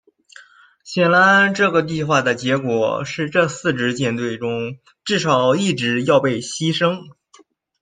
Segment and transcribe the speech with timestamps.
[0.83, 7.05] 显然这个计划的结果是这四支舰队中至少一支要被牺牲。